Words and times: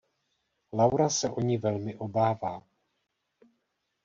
Laura 0.79 1.09
se 1.09 1.27
o 1.29 1.41
ni 1.41 1.57
velmi 1.57 1.95
obává. 1.95 2.61